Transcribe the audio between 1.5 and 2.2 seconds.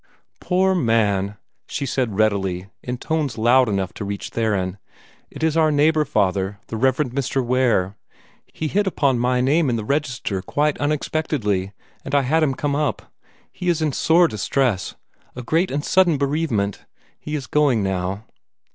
she said